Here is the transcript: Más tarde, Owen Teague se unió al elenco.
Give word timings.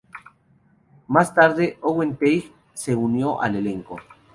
Más 1.07 1.31
tarde, 1.35 1.77
Owen 1.83 2.15
Teague 2.17 2.51
se 2.73 2.95
unió 2.95 3.39
al 3.39 3.55
elenco. 3.57 3.97